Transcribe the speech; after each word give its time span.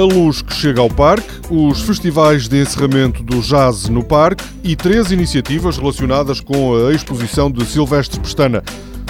a 0.00 0.04
luz 0.04 0.40
que 0.40 0.54
chega 0.54 0.80
ao 0.80 0.88
parque, 0.88 1.28
os 1.50 1.82
festivais 1.82 2.48
de 2.48 2.62
encerramento 2.62 3.22
do 3.22 3.40
jazz 3.40 3.88
no 3.88 4.02
parque 4.02 4.42
e 4.64 4.74
três 4.74 5.12
iniciativas 5.12 5.76
relacionadas 5.76 6.40
com 6.40 6.86
a 6.86 6.92
exposição 6.92 7.50
de 7.50 7.64
Silvestre 7.66 8.18
Pestana. 8.18 8.62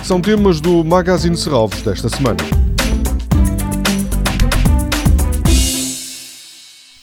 São 0.02 0.20
temas 0.20 0.60
do 0.60 0.84
Magazine 0.84 1.36
Serralves 1.36 1.82
desta 1.82 2.08
semana. 2.08 2.59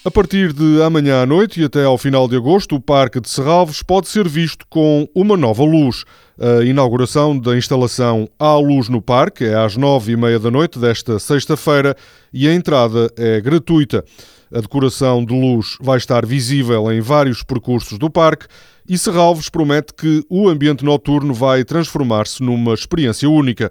A 0.07 0.09
partir 0.09 0.53
de 0.53 0.81
amanhã 0.81 1.21
à 1.23 1.25
noite 1.25 1.59
e 1.59 1.65
até 1.65 1.83
ao 1.83 1.97
final 1.97 2.29
de 2.29 2.37
agosto, 2.37 2.75
o 2.75 2.79
Parque 2.79 3.19
de 3.19 3.29
Serralves 3.29 3.83
pode 3.83 4.07
ser 4.07 4.25
visto 4.25 4.65
com 4.69 5.05
uma 5.13 5.35
nova 5.35 5.65
luz. 5.65 6.05
A 6.39 6.63
inauguração 6.63 7.37
da 7.37 7.57
instalação 7.57 8.25
Há 8.39 8.55
Luz 8.55 8.87
no 8.87 9.01
Parque 9.01 9.43
é 9.43 9.53
às 9.53 9.75
nove 9.75 10.13
e 10.13 10.15
meia 10.15 10.39
da 10.39 10.49
noite 10.49 10.79
desta 10.79 11.19
sexta-feira 11.19 11.93
e 12.31 12.47
a 12.47 12.53
entrada 12.53 13.11
é 13.17 13.41
gratuita. 13.41 14.01
A 14.49 14.61
decoração 14.61 15.25
de 15.25 15.33
luz 15.33 15.75
vai 15.81 15.97
estar 15.97 16.25
visível 16.25 16.89
em 16.89 17.01
vários 17.01 17.43
percursos 17.43 17.99
do 17.99 18.09
parque 18.09 18.45
e 18.87 18.97
Serralves 18.97 19.49
promete 19.49 19.93
que 19.93 20.23
o 20.29 20.47
ambiente 20.47 20.85
noturno 20.85 21.33
vai 21.33 21.65
transformar-se 21.65 22.41
numa 22.41 22.73
experiência 22.73 23.29
única. 23.29 23.69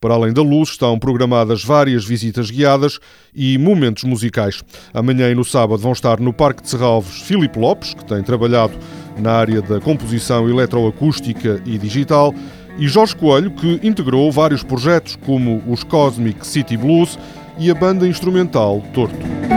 Para 0.00 0.14
além 0.14 0.32
da 0.32 0.42
luz, 0.42 0.70
estão 0.70 0.96
programadas 0.96 1.64
várias 1.64 2.04
visitas 2.04 2.50
guiadas 2.50 3.00
e 3.34 3.58
momentos 3.58 4.04
musicais. 4.04 4.62
Amanhã 4.94 5.28
e 5.28 5.34
no 5.34 5.44
sábado 5.44 5.82
vão 5.82 5.92
estar 5.92 6.20
no 6.20 6.32
Parque 6.32 6.62
de 6.62 6.70
Serralves 6.70 7.22
Filipe 7.22 7.58
Lopes, 7.58 7.94
que 7.94 8.04
tem 8.04 8.22
trabalhado 8.22 8.74
na 9.18 9.32
área 9.32 9.60
da 9.60 9.80
composição 9.80 10.48
eletroacústica 10.48 11.60
e 11.66 11.76
digital, 11.76 12.32
e 12.78 12.86
Jorge 12.86 13.16
Coelho, 13.16 13.50
que 13.50 13.80
integrou 13.82 14.30
vários 14.30 14.62
projetos 14.62 15.16
como 15.16 15.60
os 15.66 15.82
Cosmic 15.82 16.46
City 16.46 16.76
Blues 16.76 17.18
e 17.58 17.68
a 17.68 17.74
banda 17.74 18.06
instrumental 18.06 18.80
Torto. 18.94 19.47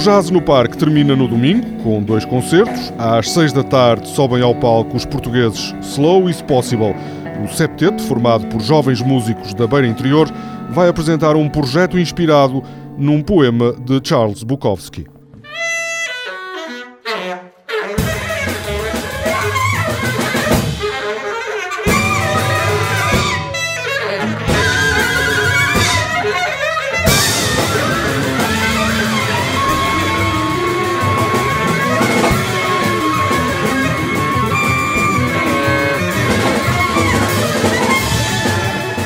Jazz 0.00 0.30
no 0.30 0.40
Parque 0.40 0.78
termina 0.78 1.14
no 1.14 1.28
domingo, 1.28 1.82
com 1.82 2.02
dois 2.02 2.24
concertos. 2.24 2.90
Às 2.96 3.28
seis 3.30 3.52
da 3.52 3.62
tarde 3.62 4.08
sobem 4.08 4.42
ao 4.42 4.54
palco 4.54 4.96
os 4.96 5.04
portugueses 5.04 5.74
Slow 5.82 6.30
is 6.30 6.40
Possible. 6.40 6.94
O 7.44 7.48
septeto, 7.48 8.02
formado 8.04 8.46
por 8.46 8.62
jovens 8.62 9.02
músicos 9.02 9.52
da 9.52 9.66
Beira 9.66 9.86
Interior, 9.86 10.26
vai 10.70 10.88
apresentar 10.88 11.36
um 11.36 11.50
projeto 11.50 11.98
inspirado 11.98 12.62
num 12.96 13.20
poema 13.20 13.74
de 13.74 14.00
Charles 14.02 14.42
Bukowski. 14.42 15.06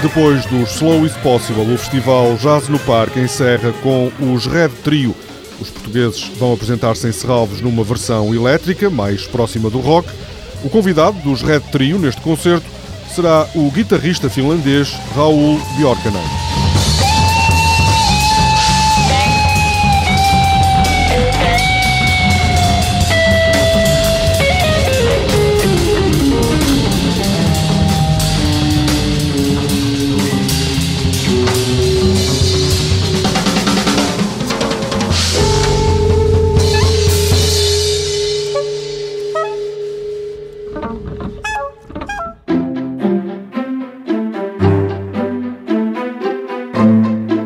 Depois 0.04 0.44
do 0.44 0.65
Slow 0.65 1.06
is 1.06 1.16
Possible, 1.22 1.72
o 1.72 1.78
festival 1.78 2.37
Jazz 2.37 2.69
no 2.69 2.78
Parque 2.81 3.19
encerra 3.19 3.72
com 3.82 4.12
os 4.20 4.44
Red 4.44 4.69
Trio. 4.84 5.16
Os 5.59 5.70
portugueses 5.70 6.25
vão 6.38 6.53
apresentar-se 6.53 7.09
em 7.09 7.12
Serralves 7.12 7.62
numa 7.62 7.82
versão 7.82 8.34
elétrica, 8.34 8.91
mais 8.91 9.26
próxima 9.26 9.70
do 9.70 9.81
rock. 9.81 10.06
O 10.62 10.69
convidado 10.69 11.19
dos 11.20 11.41
Red 11.41 11.60
Trio 11.72 11.98
neste 11.98 12.20
concerto 12.20 12.66
será 13.14 13.48
o 13.54 13.70
guitarrista 13.70 14.28
finlandês 14.28 14.93
Raul 15.16 15.59
Bjorkanen. 15.78 16.44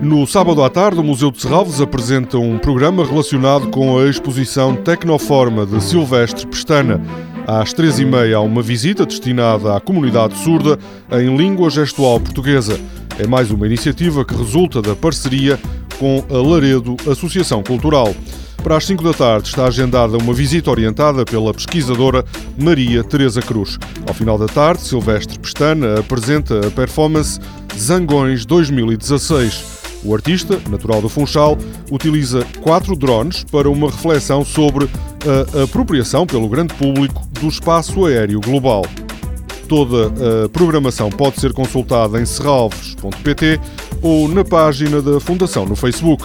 No 0.02 0.26
sábado 0.26 0.62
à 0.62 0.70
tarde, 0.70 1.00
o 1.00 1.04
Museu 1.04 1.30
de 1.30 1.40
Serralves 1.40 1.80
apresenta 1.80 2.38
um 2.38 2.58
programa 2.58 3.04
relacionado 3.04 3.68
com 3.68 3.98
a 3.98 4.06
exposição 4.06 4.74
Tecnoforma 4.74 5.66
de 5.66 5.82
Silvestre 5.82 6.46
Pestana. 6.46 7.00
Às 7.46 7.72
três 7.72 7.98
e 7.98 8.04
meia 8.04 8.36
há 8.36 8.40
uma 8.40 8.62
visita 8.62 9.06
destinada 9.06 9.76
à 9.76 9.80
comunidade 9.80 10.36
surda 10.38 10.78
em 11.12 11.36
língua 11.36 11.70
gestual 11.70 12.20
portuguesa. 12.20 12.78
É 13.18 13.26
mais 13.26 13.50
uma 13.50 13.66
iniciativa 13.66 14.24
que 14.24 14.34
resulta 14.34 14.80
da 14.80 14.94
parceria 14.94 15.58
com 15.98 16.24
a 16.30 16.38
Laredo 16.38 16.96
Associação 17.10 17.62
Cultural. 17.62 18.14
Para 18.62 18.76
as 18.76 18.86
5 18.86 19.02
da 19.02 19.14
tarde 19.14 19.48
está 19.48 19.66
agendada 19.66 20.18
uma 20.18 20.34
visita 20.34 20.70
orientada 20.70 21.24
pela 21.24 21.54
pesquisadora 21.54 22.24
Maria 22.60 23.02
Teresa 23.02 23.40
Cruz. 23.40 23.78
Ao 24.06 24.12
final 24.12 24.36
da 24.36 24.46
tarde, 24.46 24.82
Silvestre 24.82 25.38
Pestana 25.38 26.00
apresenta 26.00 26.66
a 26.66 26.70
performance 26.70 27.40
Zangões 27.76 28.44
2016. 28.44 29.78
O 30.04 30.14
artista, 30.14 30.60
natural 30.68 31.00
do 31.00 31.08
Funchal, 31.08 31.56
utiliza 31.90 32.46
quatro 32.60 32.94
drones 32.94 33.42
para 33.44 33.68
uma 33.70 33.90
reflexão 33.90 34.44
sobre 34.44 34.88
a 35.56 35.62
apropriação 35.64 36.26
pelo 36.26 36.48
grande 36.48 36.74
público 36.74 37.26
do 37.40 37.48
espaço 37.48 38.06
aéreo 38.06 38.40
global. 38.40 38.84
Toda 39.68 40.06
a 40.44 40.48
programação 40.48 41.10
pode 41.10 41.40
ser 41.40 41.52
consultada 41.52 42.20
em 42.20 42.24
serralves.pt 42.24 43.60
ou 44.00 44.28
na 44.28 44.44
página 44.44 45.02
da 45.02 45.20
Fundação 45.20 45.66
no 45.66 45.76
Facebook. 45.76 46.24